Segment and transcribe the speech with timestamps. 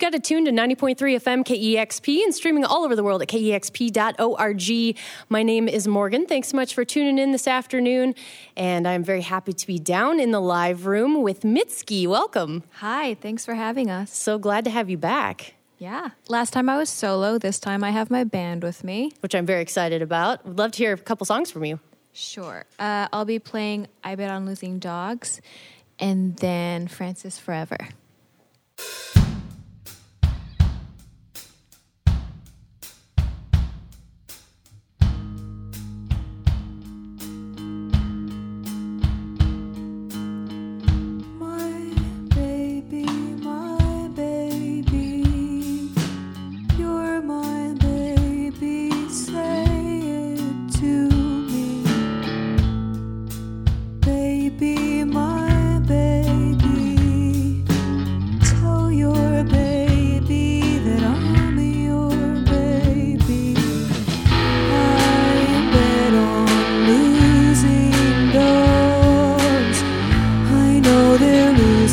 [0.00, 3.26] You've got it tuned to 90.3 FM KEXP and streaming all over the world at
[3.26, 4.96] kexp.org.
[5.28, 6.24] My name is Morgan.
[6.24, 8.14] Thanks so much for tuning in this afternoon.
[8.56, 12.06] And I'm very happy to be down in the live room with Mitski.
[12.06, 12.62] Welcome.
[12.74, 14.16] Hi, thanks for having us.
[14.16, 15.54] So glad to have you back.
[15.78, 16.10] Yeah.
[16.28, 17.36] Last time I was solo.
[17.36, 19.10] This time I have my band with me.
[19.18, 20.46] Which I'm very excited about.
[20.46, 21.80] Would love to hear a couple songs from you.
[22.12, 22.66] Sure.
[22.78, 25.40] Uh, I'll be playing I Bet on Losing Dogs
[25.98, 27.88] and then Francis Forever.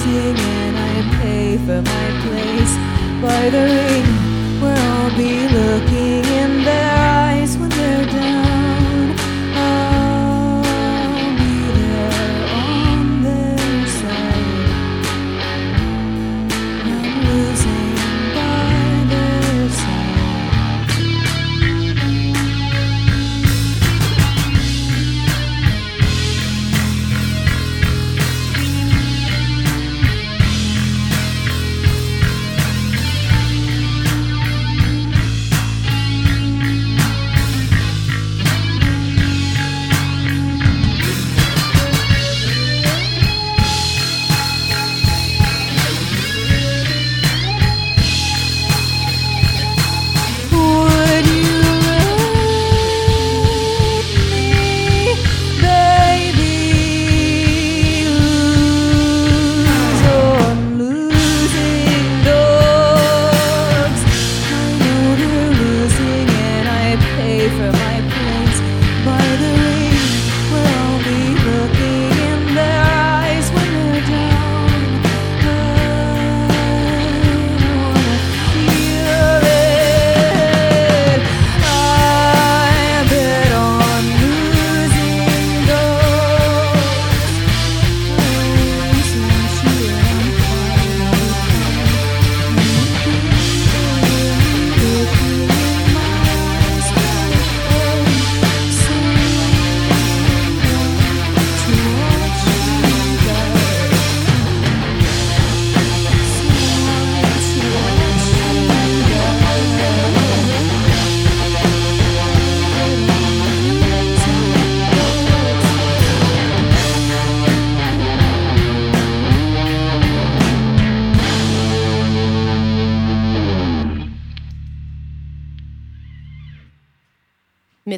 [0.05, 2.73] sing and I pay for my place
[3.25, 4.07] by the ring
[4.61, 5.54] where I'll be.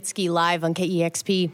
[0.08, 1.52] Mitski live on KEXP.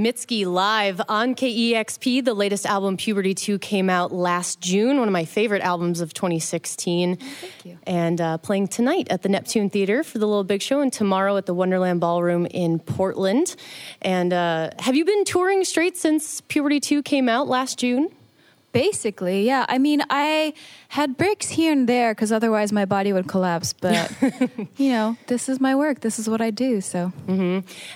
[0.00, 2.24] Mitski live on KEXP.
[2.24, 6.14] The latest album, Puberty 2, came out last June, one of my favorite albums of
[6.14, 7.18] 2016.
[7.20, 7.78] Oh, thank you.
[7.86, 11.36] And uh, playing tonight at the Neptune Theater for the Little Big Show and tomorrow
[11.36, 13.54] at the Wonderland Ballroom in Portland.
[14.00, 18.08] And uh, have you been touring straight since Puberty 2 came out last June?
[18.72, 19.66] Basically, yeah.
[19.68, 20.54] I mean, I
[20.88, 23.72] had breaks here and there because otherwise my body would collapse.
[23.72, 24.12] But,
[24.76, 26.00] you know, this is my work.
[26.00, 26.80] This is what I do.
[26.80, 27.12] So,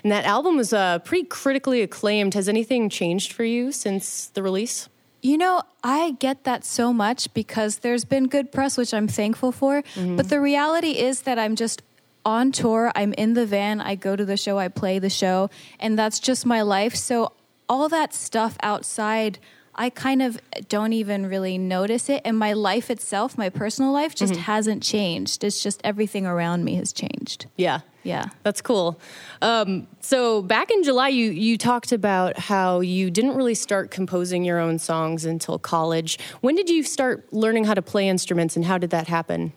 [0.03, 2.35] And that album was uh, pretty critically acclaimed.
[2.35, 4.89] Has anything changed for you since the release?
[5.25, 9.53] you know, I get that so much because there's been good press, which I'm thankful
[9.53, 9.83] for.
[9.97, 11.81] But the reality is that I'm just
[12.27, 12.93] on tour.
[12.95, 13.81] I'm in the van.
[13.81, 14.59] I go to the show.
[14.59, 15.49] I play the show.
[15.81, 16.95] And that's just my life.
[16.95, 17.33] So,
[17.71, 19.39] all that stuff outside.
[19.77, 20.39] I kind of
[20.69, 22.23] don't even really notice it.
[22.25, 25.45] And my life itself, my personal life, just hasn't changed.
[25.45, 27.47] It's just everything around me has changed.
[27.57, 27.81] Yeah.
[28.03, 28.27] Yeah.
[28.43, 29.01] That's cool.
[29.41, 34.45] Um, so back in July, you you talked about how you didn't really start composing
[34.45, 36.19] your own songs until college.
[36.41, 39.53] When did you start learning how to play instruments, and how did that happen?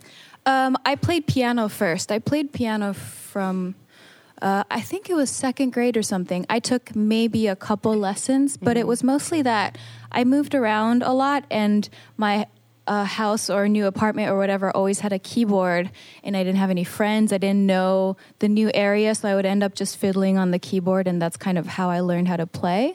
[0.46, 2.10] Um, I played piano first.
[2.10, 3.76] I played piano from,
[4.42, 6.46] uh, I think it was second grade or something.
[6.50, 9.78] I took maybe a couple lessons, but it was mostly that
[10.12, 11.88] I moved around a lot, and
[12.18, 12.48] my
[12.88, 15.92] uh, house or new apartment or whatever always had a keyboard,
[16.24, 17.34] and I didn't have any friends.
[17.34, 20.60] I didn't know the new area, so I would end up just fiddling on the
[20.60, 22.94] keyboard, and that's kind of how I learned how to play.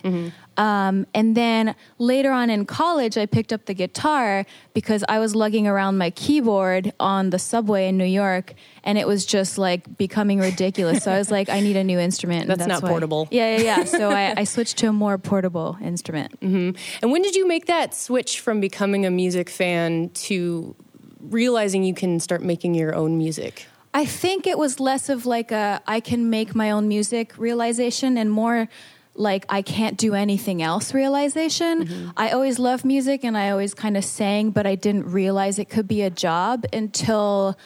[0.56, 4.44] Um, and then later on in college, I picked up the guitar
[4.74, 8.54] because I was lugging around my keyboard on the subway in New York,
[8.84, 11.04] and it was just like becoming ridiculous.
[11.04, 12.42] so I was like, I need a new instrument.
[12.42, 13.28] and That's not why- portable.
[13.30, 13.84] Yeah, yeah, yeah.
[13.84, 16.36] So I, I switched to a more portable instrument.
[16.42, 20.74] And when did you make that switch from becoming a music fan to
[21.20, 23.66] realizing you can start making your own music?
[23.94, 28.16] I think it was less of like a I can make my own music realization
[28.16, 28.68] and more
[29.14, 32.12] like I can't do anything else realization.
[32.16, 35.68] I always loved music and I always kind of sang, but I didn't realize it
[35.68, 37.58] could be a job until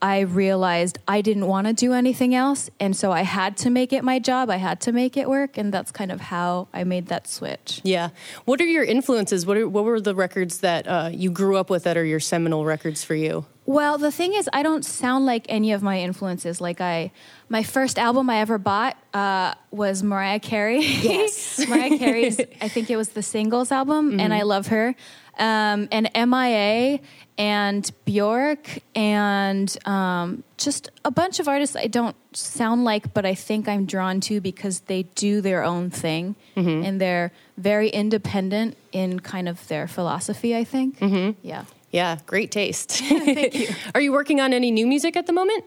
[0.00, 2.70] I realized I didn't want to do anything else.
[2.78, 4.48] And so I had to make it my job.
[4.48, 5.58] I had to make it work.
[5.58, 7.80] And that's kind of how I made that switch.
[7.82, 8.10] Yeah.
[8.44, 9.44] What are your influences?
[9.44, 12.20] What are, what were the records that uh, you grew up with that are your
[12.20, 13.44] seminal records for you?
[13.68, 16.58] Well, the thing is, I don't sound like any of my influences.
[16.58, 17.12] Like I,
[17.50, 20.80] my first album I ever bought uh, was Mariah Carey.
[20.80, 21.58] Yes.
[21.68, 22.40] Mariah Carey's.
[22.62, 24.94] I think it was the singles album, and I love her.
[25.38, 27.00] Um, and MIA
[27.36, 33.34] and Bjork and um, just a bunch of artists I don't sound like, but I
[33.34, 36.36] think I'm drawn to because they do their own thing
[36.84, 40.56] and they're very independent in kind of their philosophy.
[40.56, 40.96] I think.
[41.42, 41.64] Yeah.
[41.90, 42.90] Yeah, great taste.
[43.00, 43.68] Thank you.
[43.94, 45.64] Are you working on any new music at the moment?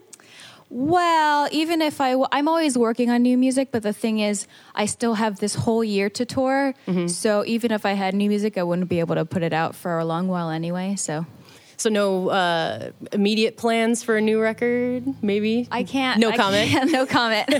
[0.70, 4.86] Well, even if I, I'm always working on new music, but the thing is, I
[4.86, 6.74] still have this whole year to tour.
[7.08, 9.74] So even if I had new music, I wouldn't be able to put it out
[9.74, 10.94] for a long while anyway.
[10.96, 11.26] So
[11.76, 15.04] So no uh, immediate plans for a new record?
[15.22, 16.18] Maybe I can't.
[16.20, 16.70] No I comment.
[16.70, 17.52] can't- no comment.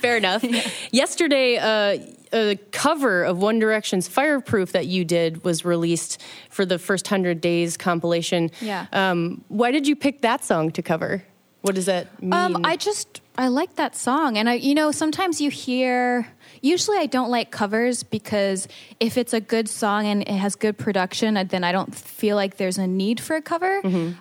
[0.00, 0.42] Fair enough.
[0.90, 1.98] Yesterday, uh,
[2.32, 6.20] a cover of One Direction's "Fireproof" that you did was released
[6.50, 8.50] for the first hundred days compilation.
[8.60, 8.86] Yeah.
[8.92, 11.24] Um, why did you pick that song to cover?
[11.62, 12.32] What does that mean?
[12.32, 16.28] Um, I just I like that song, and I you know sometimes you hear.
[16.60, 18.68] Usually, I don't like covers because
[19.00, 22.36] if it's a good song and it has good production, uh, then I don't feel
[22.36, 23.80] like there's a need for a cover.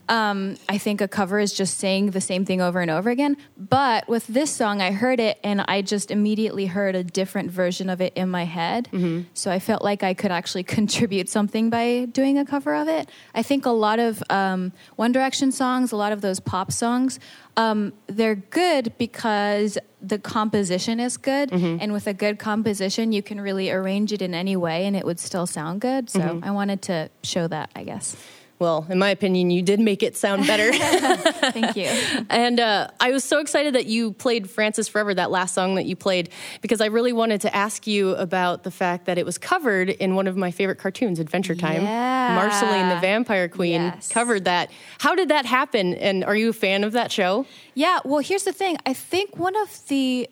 [0.10, 3.38] Um, I think a cover is just saying the same thing over and over again.
[3.58, 7.90] But with this song, I heard it and I just immediately heard a different version
[7.90, 8.88] of it in my head.
[9.34, 13.10] So I felt like I could actually contribute something by doing a cover of it.
[13.36, 17.20] I think a lot of um, One Direction songs, a lot of those pop songs,
[17.58, 21.78] um, they're good because the composition is good, mm-hmm.
[21.82, 25.04] and with a good composition, you can really arrange it in any way, and it
[25.04, 26.08] would still sound good.
[26.08, 26.44] So mm-hmm.
[26.44, 28.16] I wanted to show that, I guess.
[28.62, 30.72] Well, in my opinion, you did make it sound better.
[31.52, 31.88] Thank you.
[32.30, 35.88] And uh, I was so excited that you played Francis Forever, that last song that
[35.88, 36.30] you played,
[36.62, 40.14] because I really wanted to ask you about the fact that it was covered in
[40.14, 41.82] one of my favorite cartoons, Adventure Time.
[41.82, 42.36] Yeah.
[42.36, 44.10] Marceline, the Vampire Queen, Yes.
[44.10, 44.70] covered that.
[45.00, 45.96] How did that happen?
[45.96, 47.48] And are you a fan of that show?
[47.74, 48.78] Yeah, well, here's the thing.
[48.86, 50.30] I think one of the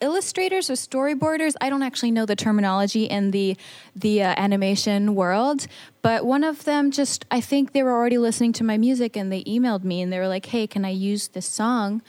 [0.00, 3.56] illustrators or storyboarders, I don't actually know the terminology in the
[3.94, 5.66] the uh, animation world,
[6.06, 9.32] but one of them just I think they were already listening to my music and
[9.32, 12.00] they emailed me and they were like, "Hey, can I use this song?"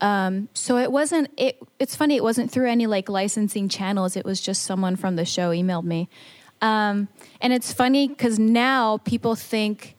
[0.00, 4.16] Um, so it wasn't it it's funny, it wasn't through any like licensing channels.
[4.16, 6.08] It was just someone from the show emailed me.
[6.62, 7.08] Um,
[7.42, 9.96] and it's funny cuz now people think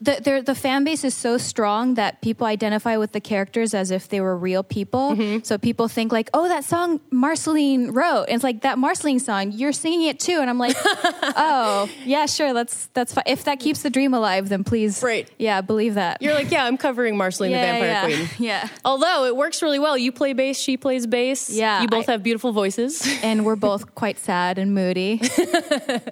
[0.00, 3.90] the the the fan base is so strong that people identify with the characters as
[3.90, 5.12] if they were real people.
[5.12, 5.42] Mm-hmm.
[5.44, 9.52] So people think like, "Oh, that song Marceline wrote." And it's like that Marceline song,
[9.52, 10.38] you're singing it too.
[10.40, 12.52] And I'm like, "Oh, yeah, sure.
[12.52, 13.24] That's that's fine.
[13.26, 15.30] If that keeps the dream alive, then please, Right.
[15.38, 16.20] Yeah, believe that.
[16.20, 18.28] You're like, yeah, I'm covering Marceline yeah, the Vampire yeah, Queen.
[18.46, 18.68] Yeah.
[18.84, 19.96] Although it works really well.
[19.96, 21.48] You play bass, she plays bass.
[21.48, 23.06] Yeah, You both I- have beautiful voices.
[23.22, 25.20] And we're both quite sad and moody.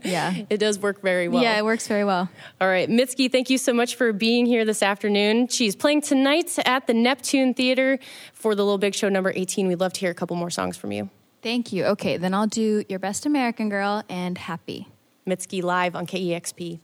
[0.05, 0.35] yeah.
[0.49, 1.43] it does work very well.
[1.43, 2.29] Yeah, it works very well.
[2.61, 5.49] All right, Mitski, thank you so much for being here this afternoon.
[5.49, 7.99] She's playing tonight at the Neptune Theater
[8.33, 9.69] for the Little Big Show number 18.
[9.69, 11.11] We'd love to hear a couple more songs from you.
[11.43, 11.85] Thank you.
[11.85, 14.89] Okay, then I'll do Your Best American Girl and Happy.
[15.27, 16.81] Mitski live on KEXP.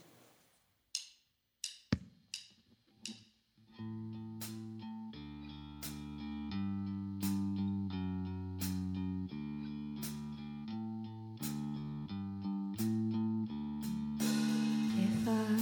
[14.96, 15.59] If I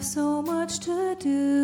[0.00, 1.59] have so much to do,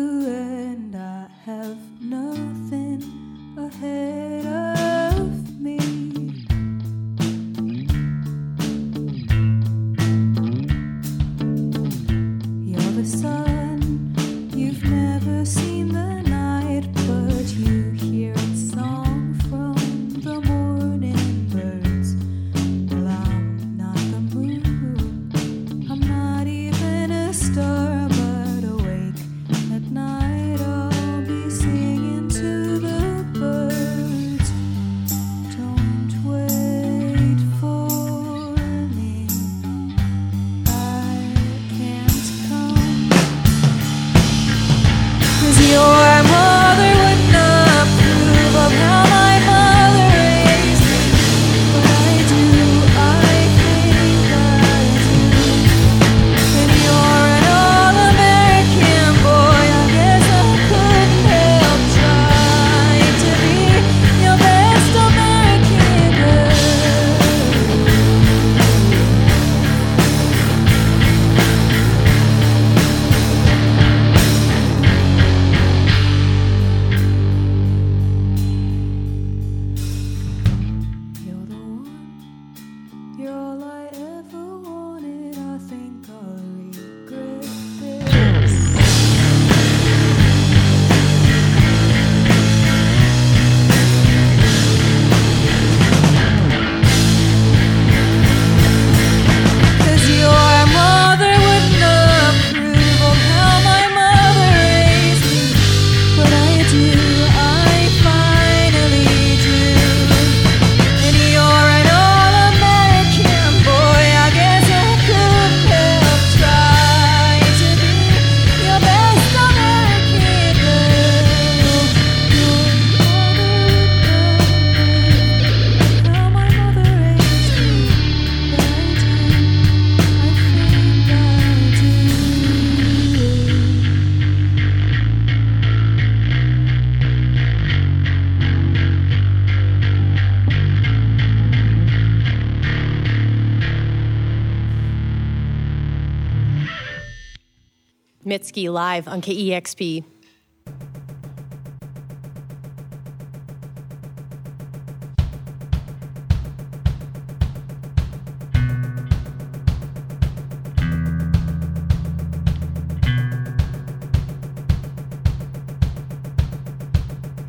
[148.47, 150.05] Mitski live on KEXP.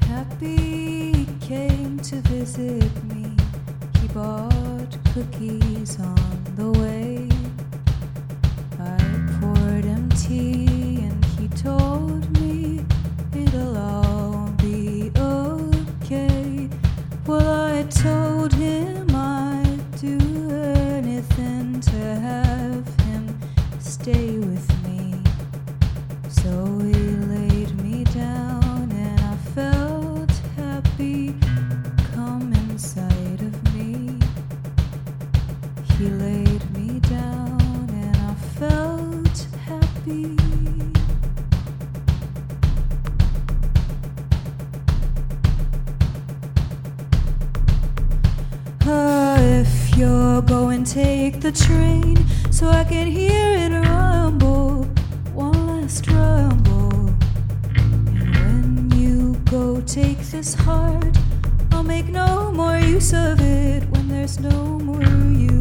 [0.03, 3.37] Happy came to visit me.
[4.01, 7.29] He bought cookies on the way.
[8.81, 10.09] I poured him
[11.63, 11.88] tea
[51.51, 52.17] the train
[52.51, 54.85] so I can hear it rumble.
[55.33, 57.09] One last rumble.
[57.75, 61.17] And when you go, take this heart,
[61.73, 65.58] I'll make no more use of it when there's no more you.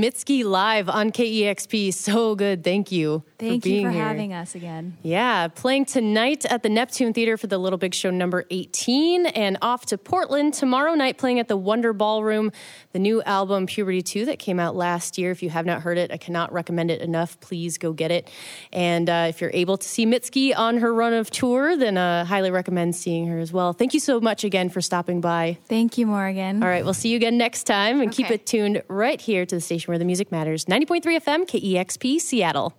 [0.00, 1.92] Mitski live on KEXP.
[1.92, 2.64] So good.
[2.64, 3.22] Thank you.
[3.38, 4.02] Thank for you for here.
[4.02, 4.96] having us again.
[5.02, 9.58] Yeah, playing tonight at the Neptune Theater for the Little Big Show number 18 and
[9.60, 12.50] off to Portland tomorrow night playing at the Wonder Ballroom,
[12.92, 15.30] the new album Puberty 2 that came out last year.
[15.30, 17.38] If you have not heard it, I cannot recommend it enough.
[17.40, 18.30] Please go get it.
[18.72, 22.24] And uh, if you're able to see Mitski on her run of tour, then uh,
[22.24, 23.74] highly recommend seeing her as well.
[23.74, 25.58] Thank you so much again for stopping by.
[25.66, 26.62] Thank you, Morgan.
[26.62, 29.54] All right, we'll see you again next time and keep it tuned right here to
[29.54, 30.64] the station where the music matters.
[30.64, 32.72] 90.3 FM, KEXP, Seattle.